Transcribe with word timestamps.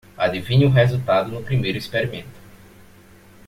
Adivinha 0.17 0.65
o 0.65 0.71
resultado 0.71 1.31
no 1.31 1.43
primeiro 1.43 1.77
experimento. 1.77 2.39